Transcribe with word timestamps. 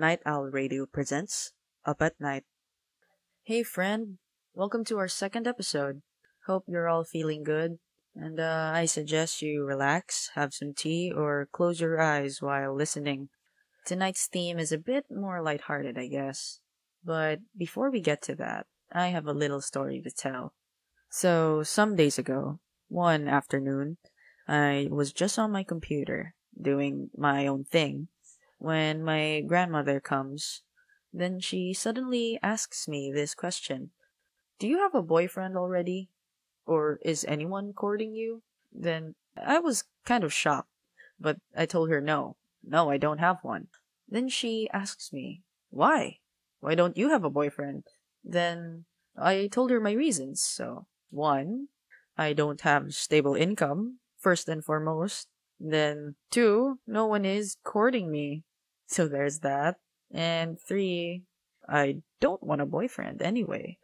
Night 0.00 0.20
Owl 0.24 0.44
Radio 0.44 0.86
presents 0.86 1.52
Up 1.84 2.00
at 2.00 2.18
Night. 2.18 2.44
Hey, 3.42 3.62
friend, 3.62 4.16
welcome 4.54 4.82
to 4.86 4.96
our 4.96 5.08
second 5.08 5.46
episode. 5.46 6.00
Hope 6.46 6.64
you're 6.66 6.88
all 6.88 7.04
feeling 7.04 7.44
good. 7.44 7.76
And 8.16 8.40
uh, 8.40 8.72
I 8.74 8.86
suggest 8.86 9.42
you 9.42 9.62
relax, 9.62 10.30
have 10.36 10.54
some 10.54 10.72
tea, 10.72 11.12
or 11.14 11.48
close 11.52 11.82
your 11.82 12.00
eyes 12.00 12.40
while 12.40 12.74
listening. 12.74 13.28
Tonight's 13.84 14.26
theme 14.26 14.58
is 14.58 14.72
a 14.72 14.78
bit 14.78 15.04
more 15.10 15.42
lighthearted, 15.42 15.98
I 15.98 16.06
guess. 16.06 16.60
But 17.04 17.40
before 17.54 17.90
we 17.90 18.00
get 18.00 18.22
to 18.22 18.34
that, 18.36 18.64
I 18.90 19.08
have 19.08 19.26
a 19.26 19.34
little 19.34 19.60
story 19.60 20.00
to 20.00 20.10
tell. 20.10 20.54
So, 21.10 21.62
some 21.62 21.94
days 21.94 22.18
ago, 22.18 22.58
one 22.88 23.28
afternoon, 23.28 23.98
I 24.48 24.88
was 24.90 25.12
just 25.12 25.38
on 25.38 25.52
my 25.52 25.62
computer 25.62 26.32
doing 26.58 27.10
my 27.14 27.46
own 27.46 27.64
thing 27.64 28.08
when 28.60 29.02
my 29.02 29.40
grandmother 29.40 29.98
comes. 29.98 30.62
Then 31.12 31.40
she 31.40 31.72
suddenly 31.72 32.38
asks 32.42 32.86
me 32.86 33.10
this 33.10 33.34
question 33.34 33.90
Do 34.60 34.68
you 34.68 34.78
have 34.78 34.94
a 34.94 35.02
boyfriend 35.02 35.56
already? 35.56 36.10
Or 36.66 37.00
is 37.02 37.24
anyone 37.26 37.72
courting 37.72 38.14
you? 38.14 38.42
Then 38.70 39.16
I 39.36 39.58
was 39.58 39.84
kind 40.04 40.22
of 40.22 40.32
shocked, 40.32 40.70
but 41.18 41.38
I 41.56 41.66
told 41.66 41.90
her 41.90 42.00
no. 42.00 42.36
No, 42.62 42.90
I 42.90 42.98
don't 42.98 43.18
have 43.18 43.38
one. 43.42 43.68
Then 44.06 44.28
she 44.28 44.68
asks 44.72 45.12
me, 45.12 45.42
Why? 45.70 46.18
Why 46.60 46.74
don't 46.74 46.96
you 46.98 47.08
have 47.08 47.24
a 47.24 47.30
boyfriend? 47.30 47.84
Then 48.22 48.84
I 49.16 49.48
told 49.50 49.70
her 49.70 49.80
my 49.80 49.92
reasons. 49.92 50.42
So, 50.42 50.86
one, 51.10 51.68
I 52.16 52.34
don't 52.34 52.60
have 52.60 52.94
stable 52.94 53.34
income, 53.34 53.98
first 54.18 54.48
and 54.48 54.62
foremost. 54.62 55.28
Then, 55.58 56.16
two, 56.30 56.78
no 56.86 57.06
one 57.06 57.24
is 57.24 57.56
courting 57.64 58.10
me. 58.10 58.44
So 58.90 59.06
there's 59.06 59.38
that. 59.40 59.76
And 60.10 60.58
three, 60.60 61.22
I 61.68 62.02
don't 62.20 62.42
want 62.42 62.60
a 62.60 62.66
boyfriend 62.66 63.22
anyway. 63.22 63.78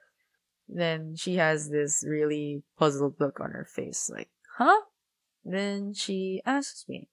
Then 0.69 1.15
she 1.15 1.37
has 1.37 1.71
this 1.71 2.05
really 2.07 2.65
puzzled 2.77 3.15
look 3.21 3.39
on 3.39 3.53
her 3.53 3.65
face, 3.65 4.11
like, 4.13 4.29
huh? 4.59 4.81
Then 5.45 5.95
she 5.95 6.43
asks 6.45 6.87
me 6.89 7.09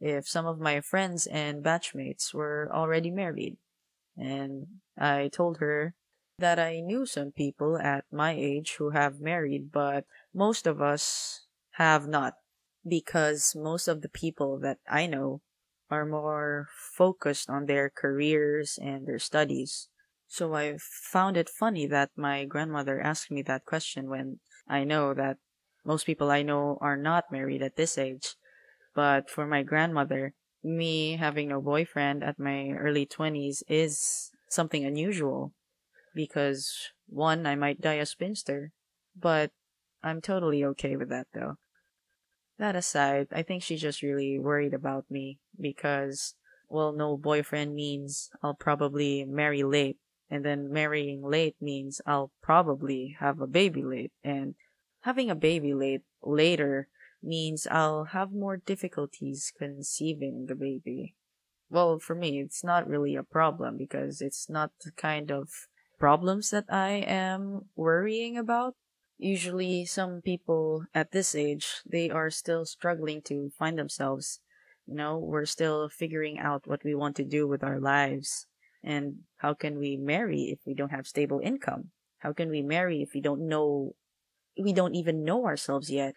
if 0.00 0.28
some 0.28 0.46
of 0.46 0.60
my 0.60 0.82
friends 0.82 1.26
and 1.26 1.64
batchmates 1.64 2.34
were 2.34 2.68
already 2.70 3.10
married. 3.10 3.56
And 4.18 4.66
I 4.98 5.28
told 5.28 5.58
her 5.58 5.94
that 6.38 6.58
I 6.58 6.80
knew 6.80 7.06
some 7.06 7.32
people 7.32 7.78
at 7.78 8.04
my 8.12 8.32
age 8.32 8.74
who 8.76 8.90
have 8.90 9.20
married, 9.20 9.72
but 9.72 10.04
most 10.34 10.66
of 10.66 10.82
us 10.82 11.46
have 11.72 12.06
not. 12.06 12.34
Because 12.86 13.56
most 13.56 13.88
of 13.88 14.02
the 14.02 14.10
people 14.10 14.58
that 14.58 14.78
I 14.86 15.06
know 15.06 15.40
are 15.90 16.06
more 16.06 16.68
focused 16.72 17.50
on 17.50 17.66
their 17.66 17.90
careers 17.90 18.78
and 18.80 19.06
their 19.06 19.18
studies. 19.18 19.88
So 20.28 20.54
I 20.54 20.78
found 20.78 21.36
it 21.36 21.48
funny 21.48 21.86
that 21.86 22.10
my 22.16 22.44
grandmother 22.44 23.00
asked 23.00 23.30
me 23.30 23.42
that 23.42 23.64
question 23.64 24.08
when 24.08 24.38
I 24.68 24.84
know 24.84 25.12
that 25.14 25.38
most 25.84 26.06
people 26.06 26.30
I 26.30 26.42
know 26.42 26.78
are 26.80 26.96
not 26.96 27.32
married 27.32 27.62
at 27.62 27.76
this 27.76 27.98
age. 27.98 28.36
But 28.94 29.30
for 29.30 29.46
my 29.46 29.62
grandmother, 29.62 30.34
me 30.62 31.16
having 31.16 31.48
no 31.48 31.60
boyfriend 31.60 32.22
at 32.22 32.38
my 32.38 32.70
early 32.70 33.06
20s 33.06 33.62
is 33.68 34.30
something 34.48 34.84
unusual 34.84 35.52
because 36.14 36.90
one, 37.06 37.46
I 37.46 37.56
might 37.56 37.80
die 37.80 37.94
a 37.94 38.06
spinster, 38.06 38.72
but 39.16 39.50
I'm 40.02 40.20
totally 40.20 40.64
okay 40.64 40.96
with 40.96 41.08
that 41.10 41.28
though. 41.34 41.56
That 42.60 42.76
aside, 42.76 43.28
I 43.32 43.42
think 43.42 43.62
she's 43.62 43.80
just 43.80 44.02
really 44.02 44.38
worried 44.38 44.74
about 44.74 45.10
me 45.10 45.38
because, 45.58 46.34
well, 46.68 46.92
no 46.92 47.16
boyfriend 47.16 47.74
means 47.74 48.28
I'll 48.42 48.52
probably 48.52 49.24
marry 49.24 49.62
late, 49.62 49.96
and 50.28 50.44
then 50.44 50.70
marrying 50.70 51.22
late 51.22 51.56
means 51.58 52.02
I'll 52.04 52.32
probably 52.42 53.16
have 53.18 53.40
a 53.40 53.46
baby 53.46 53.82
late, 53.82 54.12
and 54.22 54.56
having 55.00 55.30
a 55.30 55.34
baby 55.34 55.72
late 55.72 56.02
later 56.22 56.88
means 57.22 57.66
I'll 57.66 58.12
have 58.12 58.30
more 58.30 58.58
difficulties 58.58 59.50
conceiving 59.56 60.44
the 60.44 60.54
baby. 60.54 61.14
Well, 61.70 61.98
for 61.98 62.14
me, 62.14 62.40
it's 62.40 62.62
not 62.62 62.86
really 62.86 63.16
a 63.16 63.22
problem 63.22 63.78
because 63.78 64.20
it's 64.20 64.50
not 64.50 64.72
the 64.84 64.92
kind 64.92 65.30
of 65.30 65.48
problems 65.98 66.50
that 66.50 66.66
I 66.68 66.90
am 67.08 67.70
worrying 67.74 68.36
about 68.36 68.74
usually 69.20 69.84
some 69.84 70.22
people 70.22 70.84
at 70.94 71.12
this 71.12 71.34
age 71.34 71.82
they 71.86 72.10
are 72.10 72.30
still 72.30 72.64
struggling 72.64 73.22
to 73.22 73.50
find 73.58 73.78
themselves. 73.78 74.40
You 74.86 74.94
know 74.94 75.18
we're 75.18 75.46
still 75.46 75.88
figuring 75.88 76.38
out 76.38 76.66
what 76.66 76.84
we 76.84 76.94
want 76.94 77.16
to 77.16 77.24
do 77.24 77.46
with 77.46 77.62
our 77.62 77.78
lives. 77.80 78.46
And 78.82 79.24
how 79.38 79.54
can 79.54 79.78
we 79.78 79.96
marry 79.96 80.44
if 80.50 80.60
we 80.66 80.74
don't 80.74 80.90
have 80.90 81.06
stable 81.06 81.40
income? 81.42 81.92
How 82.18 82.32
can 82.32 82.48
we 82.50 82.62
marry 82.62 83.02
if 83.02 83.14
we 83.14 83.20
don't 83.20 83.46
know 83.46 83.94
we 84.58 84.72
don't 84.72 84.94
even 84.94 85.24
know 85.24 85.46
ourselves 85.46 85.90
yet? 85.90 86.16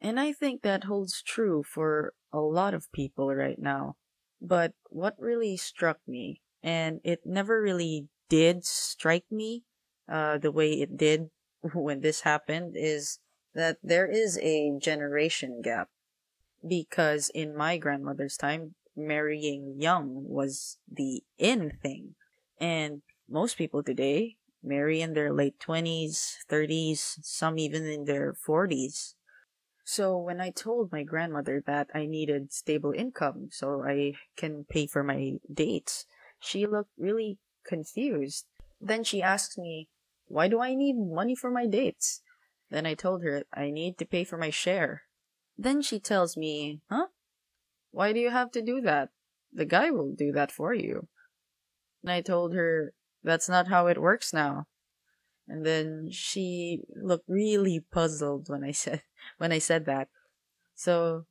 And 0.00 0.18
i 0.20 0.32
think 0.32 0.62
that 0.62 0.84
holds 0.84 1.22
true 1.22 1.62
for 1.62 2.14
a 2.32 2.40
lot 2.40 2.74
of 2.74 2.92
people 2.92 3.34
right 3.34 3.58
now. 3.58 3.96
But 4.40 4.72
what 4.90 5.14
really 5.18 5.56
struck 5.56 5.98
me 6.06 6.42
and 6.62 7.00
it 7.04 7.20
never 7.26 7.60
really 7.60 8.08
did 8.28 8.64
strike 8.64 9.26
me 9.30 9.64
uh, 10.08 10.38
the 10.38 10.52
way 10.52 10.72
it 10.80 10.96
did 10.96 11.30
when 11.62 12.00
this 12.00 12.20
happened 12.22 12.74
is 12.76 13.18
that 13.54 13.78
there 13.82 14.06
is 14.06 14.38
a 14.38 14.72
generation 14.80 15.60
gap. 15.62 15.88
Because 16.66 17.30
in 17.34 17.56
my 17.56 17.78
grandmother's 17.78 18.36
time, 18.36 18.74
marrying 18.96 19.76
young 19.78 20.24
was 20.28 20.78
the 20.90 21.22
in 21.38 21.78
thing. 21.82 22.14
And 22.60 23.02
most 23.28 23.56
people 23.56 23.82
today 23.82 24.36
marry 24.62 25.00
in 25.00 25.14
their 25.14 25.32
late 25.32 25.58
20s, 25.58 26.34
30s, 26.50 27.18
some 27.22 27.58
even 27.58 27.86
in 27.86 28.04
their 28.04 28.34
40s. 28.46 29.14
So 29.84 30.16
when 30.18 30.40
I 30.40 30.50
told 30.50 30.92
my 30.92 31.02
grandmother 31.02 31.62
that 31.66 31.88
I 31.94 32.06
needed 32.06 32.52
stable 32.52 32.92
income 32.92 33.48
so 33.50 33.82
I 33.82 34.12
can 34.36 34.64
pay 34.68 34.86
for 34.86 35.02
my 35.02 35.38
dates, 35.52 36.04
she 36.38 36.66
looked 36.66 36.92
really 36.98 37.38
confused. 37.66 38.46
Then 38.80 39.02
she 39.02 39.22
asked 39.22 39.58
me, 39.58 39.88
why 40.30 40.46
do 40.46 40.60
I 40.60 40.76
need 40.76 40.94
money 40.96 41.34
for 41.34 41.50
my 41.50 41.66
dates? 41.66 42.22
Then 42.70 42.86
I 42.86 42.94
told 42.94 43.24
her 43.24 43.42
I 43.52 43.70
need 43.70 43.98
to 43.98 44.06
pay 44.06 44.22
for 44.22 44.38
my 44.38 44.50
share. 44.50 45.02
Then 45.58 45.82
she 45.82 45.98
tells 45.98 46.36
me, 46.36 46.80
Huh? 46.88 47.06
Why 47.90 48.12
do 48.12 48.20
you 48.20 48.30
have 48.30 48.52
to 48.52 48.62
do 48.62 48.80
that? 48.82 49.08
The 49.52 49.64
guy 49.64 49.90
will 49.90 50.12
do 50.12 50.30
that 50.32 50.52
for 50.52 50.72
you. 50.72 51.08
And 52.02 52.12
I 52.12 52.20
told 52.20 52.54
her 52.54 52.94
that's 53.24 53.48
not 53.48 53.66
how 53.66 53.88
it 53.88 54.00
works 54.00 54.32
now. 54.32 54.66
And 55.48 55.66
then 55.66 56.10
she 56.12 56.82
looked 56.94 57.28
really 57.28 57.84
puzzled 57.90 58.48
when 58.48 58.62
I 58.62 58.70
said 58.82 59.02
when 59.38 59.50
I 59.50 59.58
said 59.58 59.84
that. 59.86 60.08
So 60.76 61.26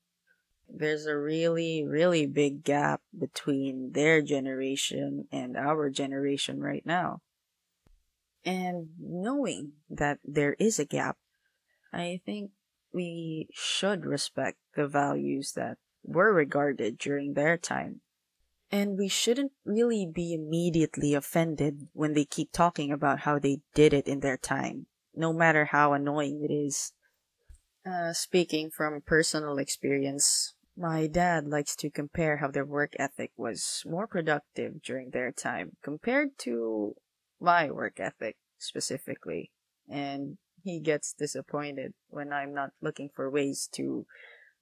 there's 0.67 1.05
a 1.05 1.17
really, 1.17 1.85
really 1.87 2.25
big 2.25 2.65
gap 2.65 3.01
between 3.17 3.93
their 3.93 4.21
generation 4.21 5.29
and 5.31 5.55
our 5.55 5.89
generation 5.89 6.59
right 6.59 6.85
now. 6.85 7.21
And 8.45 8.89
knowing 8.99 9.73
that 9.89 10.19
there 10.23 10.53
is 10.59 10.79
a 10.79 10.85
gap, 10.85 11.17
I 11.91 12.21
think 12.25 12.51
we 12.93 13.49
should 13.51 14.05
respect 14.05 14.57
the 14.75 14.87
values 14.87 15.53
that 15.53 15.77
were 16.03 16.33
regarded 16.33 16.97
during 16.97 17.33
their 17.33 17.57
time. 17.57 18.01
And 18.71 18.97
we 18.97 19.07
shouldn't 19.07 19.51
really 19.65 20.05
be 20.05 20.33
immediately 20.33 21.13
offended 21.13 21.87
when 21.93 22.13
they 22.13 22.25
keep 22.25 22.51
talking 22.51 22.91
about 22.91 23.21
how 23.21 23.39
they 23.39 23.61
did 23.73 23.93
it 23.93 24.07
in 24.07 24.19
their 24.19 24.37
time, 24.37 24.85
no 25.15 25.33
matter 25.33 25.65
how 25.65 25.93
annoying 25.93 26.43
it 26.47 26.53
is. 26.53 26.93
Uh, 27.85 28.13
speaking 28.13 28.69
from 28.69 29.01
personal 29.01 29.57
experience, 29.57 30.53
my 30.77 31.07
dad 31.07 31.47
likes 31.47 31.75
to 31.77 31.89
compare 31.89 32.37
how 32.37 32.49
their 32.49 32.65
work 32.65 32.93
ethic 32.99 33.31
was 33.35 33.83
more 33.85 34.07
productive 34.07 34.81
during 34.83 35.09
their 35.09 35.31
time 35.31 35.75
compared 35.83 36.37
to 36.37 36.95
my 37.39 37.71
work 37.71 37.99
ethic 37.99 38.37
specifically. 38.57 39.51
And 39.89 40.37
he 40.63 40.79
gets 40.79 41.13
disappointed 41.13 41.93
when 42.09 42.33
I'm 42.33 42.53
not 42.53 42.71
looking 42.81 43.09
for 43.15 43.29
ways 43.29 43.69
to 43.73 44.05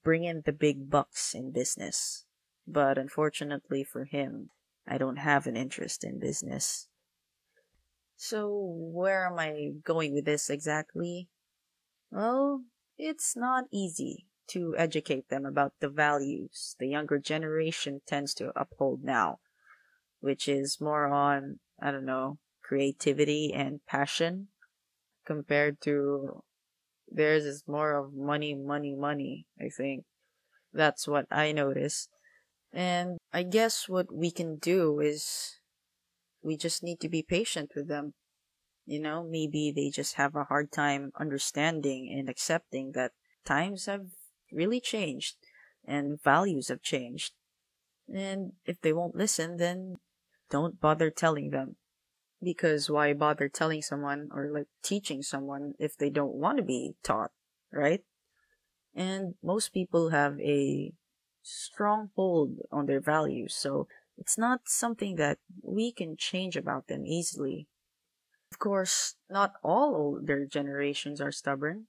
bring 0.03 0.23
in 0.23 0.43
the 0.45 0.53
big 0.53 0.89
bucks 0.89 1.33
in 1.33 1.51
business. 1.51 2.25
But 2.67 2.97
unfortunately 2.97 3.83
for 3.83 4.05
him, 4.05 4.49
I 4.87 4.97
don't 4.97 5.17
have 5.17 5.47
an 5.47 5.57
interest 5.57 6.03
in 6.03 6.19
business. 6.19 6.87
So, 8.15 8.49
where 8.49 9.27
am 9.27 9.37
I 9.37 9.71
going 9.83 10.13
with 10.13 10.25
this 10.25 10.49
exactly? 10.49 11.29
Well, 12.09 12.63
it's 12.97 13.35
not 13.35 13.65
easy 13.71 14.27
to 14.47 14.75
educate 14.77 15.29
them 15.29 15.45
about 15.45 15.73
the 15.81 15.89
values 15.89 16.75
the 16.79 16.87
younger 16.87 17.19
generation 17.19 18.01
tends 18.07 18.33
to 18.35 18.51
uphold 18.55 19.03
now, 19.03 19.39
which 20.19 20.47
is 20.47 20.81
more 20.81 21.05
on, 21.07 21.59
I 21.81 21.91
don't 21.91 22.05
know, 22.05 22.39
creativity 22.67 23.53
and 23.53 23.79
passion 23.87 24.49
compared 25.25 25.79
to 25.81 26.41
theirs 27.09 27.45
is 27.45 27.63
more 27.67 27.93
of 27.93 28.13
money, 28.13 28.53
money, 28.53 28.95
money, 28.95 29.45
I 29.59 29.69
think. 29.69 30.03
That's 30.73 31.07
what 31.07 31.25
I 31.31 31.51
notice. 31.51 32.09
And 32.73 33.17
I 33.31 33.43
guess 33.43 33.87
what 33.87 34.13
we 34.13 34.31
can 34.31 34.57
do 34.57 34.99
is 34.99 35.59
we 36.41 36.57
just 36.57 36.83
need 36.83 36.99
to 36.99 37.09
be 37.09 37.23
patient 37.23 37.71
with 37.75 37.87
them. 37.87 38.13
You 38.85 38.99
know, 38.99 39.23
maybe 39.29 39.71
they 39.75 39.89
just 39.89 40.15
have 40.15 40.35
a 40.35 40.45
hard 40.45 40.71
time 40.71 41.11
understanding 41.19 42.13
and 42.17 42.29
accepting 42.29 42.91
that 42.93 43.11
times 43.45 43.85
have 43.85 44.07
really 44.51 44.79
changed 44.79 45.35
and 45.85 46.21
values 46.21 46.67
have 46.67 46.81
changed. 46.81 47.33
And 48.13 48.53
if 48.65 48.79
they 48.81 48.93
won't 48.93 49.15
listen, 49.15 49.57
then 49.57 49.95
don't 50.49 50.79
bother 50.79 51.09
telling 51.09 51.49
them. 51.49 51.75
Because 52.41 52.89
why 52.89 53.13
bother 53.13 53.49
telling 53.49 53.81
someone 53.81 54.29
or 54.31 54.49
like 54.53 54.67
teaching 54.83 55.23
someone 55.23 55.73
if 55.79 55.97
they 55.97 56.09
don't 56.09 56.35
want 56.35 56.57
to 56.57 56.63
be 56.63 56.93
taught, 57.03 57.31
right? 57.71 58.03
And 58.93 59.35
most 59.43 59.73
people 59.73 60.09
have 60.09 60.39
a 60.39 60.93
strong 61.41 62.09
hold 62.15 62.57
on 62.71 62.85
their 62.85 63.01
values, 63.01 63.55
so 63.55 63.87
it's 64.17 64.37
not 64.37 64.61
something 64.65 65.15
that 65.15 65.37
we 65.61 65.91
can 65.91 66.17
change 66.17 66.55
about 66.55 66.87
them 66.87 67.05
easily. 67.05 67.67
Of 68.51 68.59
course, 68.59 69.15
not 69.29 69.53
all 69.63 69.95
older 69.95 70.45
generations 70.45 71.21
are 71.21 71.31
stubborn. 71.31 71.87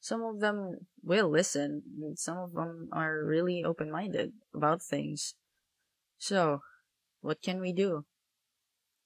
Some 0.00 0.22
of 0.22 0.40
them 0.40 0.86
will 1.02 1.28
listen, 1.28 1.82
and 2.00 2.18
some 2.18 2.38
of 2.38 2.52
them 2.52 2.88
are 2.92 3.24
really 3.24 3.64
open 3.64 3.90
minded 3.90 4.32
about 4.54 4.82
things. 4.82 5.34
So, 6.18 6.62
what 7.20 7.42
can 7.42 7.60
we 7.60 7.72
do? 7.72 8.04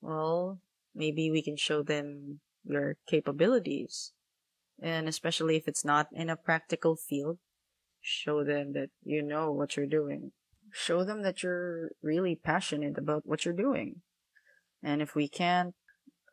Well, 0.00 0.60
maybe 1.00 1.30
we 1.30 1.42
can 1.42 1.56
show 1.56 1.82
them 1.82 2.40
your 2.64 2.96
capabilities. 3.08 4.12
And 4.80 5.08
especially 5.08 5.56
if 5.56 5.66
it's 5.66 5.84
not 5.84 6.08
in 6.12 6.30
a 6.30 6.36
practical 6.36 6.94
field, 6.94 7.38
show 8.00 8.44
them 8.44 8.72
that 8.74 8.90
you 9.02 9.22
know 9.22 9.50
what 9.50 9.76
you're 9.76 9.86
doing. 9.86 10.32
Show 10.70 11.04
them 11.04 11.22
that 11.22 11.42
you're 11.42 11.90
really 12.02 12.36
passionate 12.36 12.96
about 12.98 13.22
what 13.24 13.44
you're 13.44 13.54
doing. 13.66 14.02
And 14.82 15.02
if 15.02 15.14
we 15.14 15.26
can't, 15.28 15.74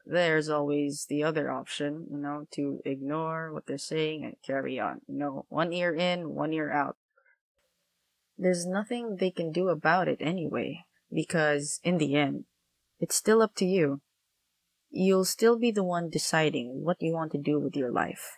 there's 0.06 0.50
always 0.50 1.06
the 1.10 1.24
other 1.24 1.52
option, 1.52 2.08
you 2.10 2.18
know, 2.18 2.46
to 2.52 2.80
ignore 2.86 3.52
what 3.52 3.66
they're 3.66 3.78
saying 3.78 4.24
and 4.24 4.36
carry 4.46 4.80
on. 4.80 5.02
You 5.08 5.18
know, 5.18 5.46
one 5.50 5.74
ear 5.74 5.94
in, 5.94 6.36
one 6.36 6.54
ear 6.54 6.72
out. 6.72 6.96
There's 8.38 8.66
nothing 8.66 9.18
they 9.20 9.32
can 9.32 9.52
do 9.52 9.70
about 9.70 10.08
it 10.08 10.20
anyway, 10.22 10.86
because 11.12 11.80
in 11.84 11.98
the 11.98 12.16
end, 12.16 12.46
it's 13.00 13.16
still 13.16 13.42
up 13.42 13.56
to 13.56 13.66
you. 13.66 14.02
You'll 15.00 15.26
still 15.26 15.60
be 15.60 15.70
the 15.70 15.84
one 15.84 16.10
deciding 16.10 16.84
what 16.84 16.98
you 17.00 17.14
want 17.14 17.32
to 17.34 17.38
do 17.38 17.60
with 17.60 17.76
your 17.76 17.92
life. 17.92 18.38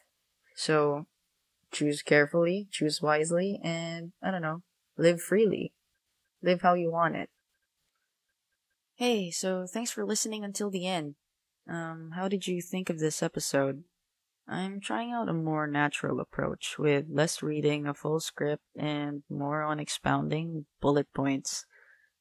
So, 0.57 1.06
choose 1.71 2.01
carefully, 2.01 2.67
choose 2.69 3.01
wisely, 3.01 3.61
and 3.63 4.11
I 4.21 4.29
don't 4.29 4.41
know, 4.41 4.63
live 4.97 5.21
freely. 5.21 5.71
Live 6.44 6.61
how 6.61 6.73
you 6.73 6.91
want 6.91 7.15
it. 7.15 7.29
Hey, 8.95 9.31
so 9.31 9.67
thanks 9.67 9.89
for 9.89 10.06
listening 10.06 10.44
until 10.44 10.69
the 10.69 10.85
end. 10.85 11.15
Um, 11.65 12.11
how 12.15 12.27
did 12.27 12.45
you 12.45 12.62
think 12.62 12.89
of 12.89 13.00
this 13.00 13.23
episode? 13.23 13.85
I'm 14.45 14.81
trying 14.81 15.13
out 15.13 15.29
a 15.29 15.33
more 15.33 15.65
natural 15.65 16.19
approach 16.19 16.75
with 16.77 17.05
less 17.09 17.41
reading 17.41 17.88
a 17.88 17.94
full 17.94 18.19
script 18.19 18.63
and 18.75 19.23
more 19.29 19.62
on 19.62 19.79
expounding 19.79 20.65
bullet 20.81 21.07
points. 21.13 21.65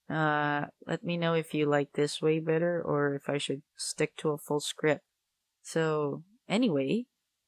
Uh, 0.08 0.66
let 0.87 1.05
me 1.05 1.16
know 1.16 1.34
if 1.34 1.52
you 1.52 1.66
like 1.66 1.93
this 1.93 2.22
way 2.22 2.40
better 2.40 2.81
or 2.82 3.14
if 3.14 3.28
I 3.28 3.38
should 3.38 3.62
stick 3.76 4.16
to 4.19 4.31
a 4.31 4.38
full 4.38 4.60
script. 4.60 5.05
So, 5.62 6.25
anyway, 6.49 7.05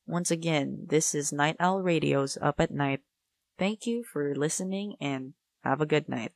once 0.06 0.30
again, 0.30 0.86
this 0.88 1.14
is 1.14 1.32
Night 1.32 1.56
Owl 1.58 1.80
Radio's 1.82 2.36
Up 2.42 2.60
at 2.60 2.70
Night. 2.70 3.00
Thank 3.58 3.86
you 3.86 4.04
for 4.04 4.34
listening 4.34 4.96
and 5.00 5.34
have 5.64 5.80
a 5.80 5.86
good 5.86 6.08
night. 6.08 6.32